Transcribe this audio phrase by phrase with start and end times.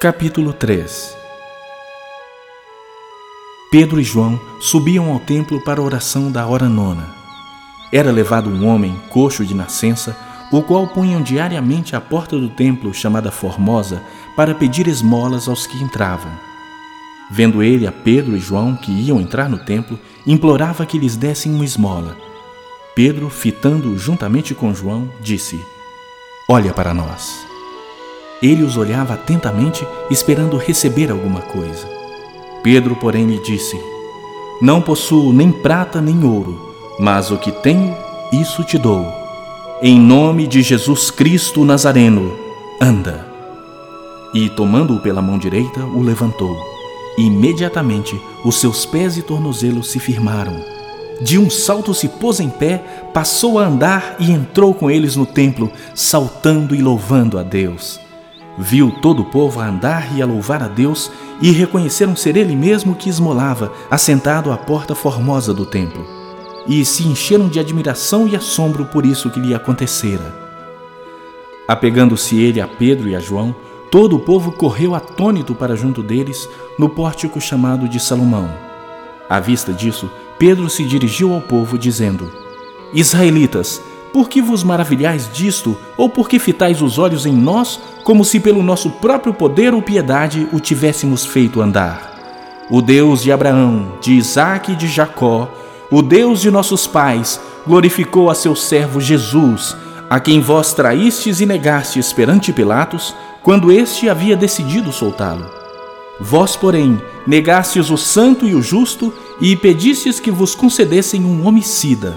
[0.00, 1.14] Capítulo 3
[3.70, 7.14] Pedro e João subiam ao templo para a oração da hora nona.
[7.92, 10.16] Era levado um homem coxo de nascença,
[10.50, 14.02] o qual punham diariamente à porta do templo chamada Formosa
[14.34, 16.32] para pedir esmolas aos que entravam.
[17.30, 21.52] Vendo ele a Pedro e João que iam entrar no templo, implorava que lhes dessem
[21.52, 22.16] uma esmola.
[22.94, 25.60] Pedro, fitando juntamente com João, disse:
[26.48, 27.49] Olha para nós.
[28.42, 31.86] Ele os olhava atentamente, esperando receber alguma coisa.
[32.62, 33.78] Pedro, porém, lhe disse:
[34.62, 36.58] Não possuo nem prata nem ouro,
[36.98, 37.96] mas o que tenho,
[38.32, 39.06] isso te dou.
[39.82, 42.36] Em nome de Jesus Cristo Nazareno,
[42.80, 43.26] anda.
[44.32, 46.56] E, tomando-o pela mão direita, o levantou.
[47.18, 50.62] Imediatamente, os seus pés e tornozelos se firmaram.
[51.20, 52.78] De um salto se pôs em pé,
[53.12, 58.00] passou a andar e entrou com eles no templo, saltando e louvando a Deus.
[58.62, 62.54] Viu todo o povo a andar e a louvar a Deus e reconheceram ser ele
[62.54, 66.06] mesmo que esmolava, assentado à porta formosa do templo.
[66.66, 70.36] E se encheram de admiração e assombro por isso que lhe acontecera.
[71.66, 73.56] Apegando-se ele a Pedro e a João,
[73.90, 76.46] todo o povo correu atônito para junto deles,
[76.78, 78.50] no pórtico chamado de Salomão.
[79.26, 82.30] À vista disso, Pedro se dirigiu ao povo, dizendo:
[82.92, 83.80] Israelitas,
[84.12, 88.40] por que vos maravilhais disto, ou por que fitais os olhos em nós, como se
[88.40, 92.10] pelo nosso próprio poder ou piedade o tivéssemos feito andar?
[92.70, 95.48] O Deus de Abraão, de Isaque e de Jacó,
[95.90, 99.76] o Deus de nossos pais, glorificou a seu servo Jesus,
[100.08, 105.46] a quem vós traístes e negastes perante Pilatos, quando este havia decidido soltá-lo.
[106.20, 112.14] Vós, porém, negastes o santo e o justo e pedistes que vos concedessem um homicida.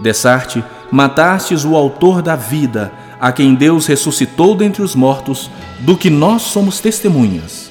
[0.00, 6.10] Dessarte, matastes o autor da vida, a quem Deus ressuscitou dentre os mortos, do que
[6.10, 7.70] nós somos testemunhas.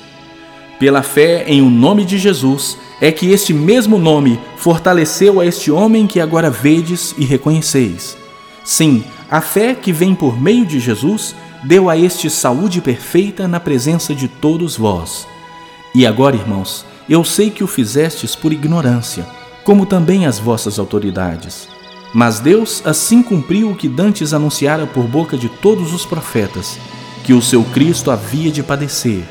[0.80, 5.72] Pela fé em o nome de Jesus, é que este mesmo nome fortaleceu a este
[5.72, 8.18] homem que agora vedes e reconheceis.
[8.64, 13.60] Sim, a fé que vem por meio de Jesus deu a este saúde perfeita na
[13.60, 15.28] presença de todos vós.
[15.94, 19.26] E agora, irmãos, eu sei que o fizestes por ignorância,
[19.64, 21.75] como também as vossas autoridades.
[22.16, 26.80] Mas Deus assim cumpriu o que dantes anunciara por boca de todos os profetas,
[27.26, 29.26] que o seu Cristo havia de padecer.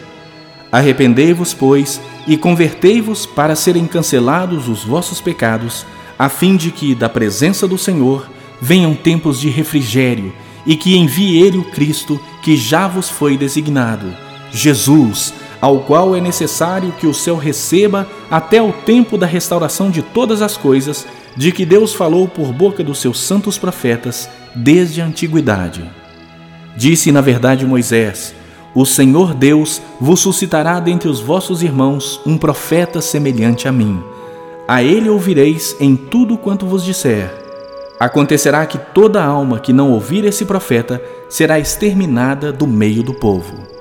[0.71, 5.87] Arrependei-vos, pois, e convertei-vos para serem cancelados os vossos pecados,
[6.19, 8.28] a fim de que, da presença do Senhor,
[8.61, 10.31] venham tempos de refrigério,
[10.67, 14.15] e que envie Ele o Cristo, que já vos foi designado,
[14.53, 15.33] Jesus,
[15.65, 20.43] ao qual é necessário que o céu receba até o tempo da restauração de todas
[20.43, 25.91] as coisas, de que Deus falou por boca dos seus santos profetas desde a antiguidade.
[26.77, 28.35] Disse, na verdade, Moisés:
[28.75, 34.05] O Senhor Deus vos suscitará dentre os vossos irmãos um profeta semelhante a mim.
[34.69, 37.33] A ele ouvireis em tudo quanto vos disser.
[37.99, 43.74] Acontecerá que toda alma que não ouvir esse profeta será exterminada do meio do povo.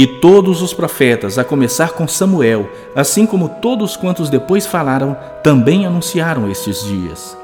[0.00, 2.66] E todos os profetas, a começar com Samuel,
[2.96, 7.36] assim como todos quantos depois falaram, também anunciaram estes dias.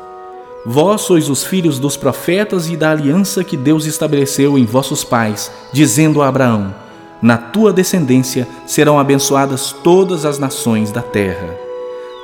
[0.65, 5.53] Vós sois os filhos dos profetas e da aliança que Deus estabeleceu em vossos pais,
[5.71, 6.75] dizendo a Abraão:
[7.21, 11.55] Na tua descendência serão abençoadas todas as nações da terra.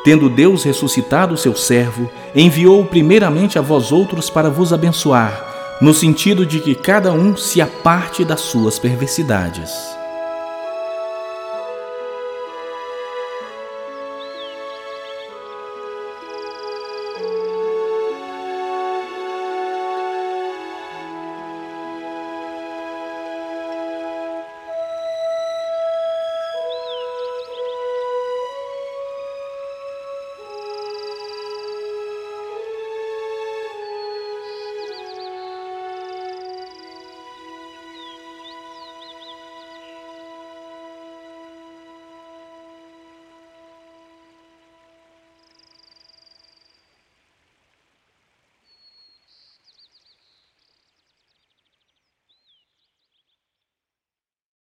[0.02, 5.92] Tendo Deus ressuscitado o seu servo, enviou-o primeiramente a vós outros para vos abençoar, no
[5.92, 10.00] sentido de que cada um se aparte das suas perversidades.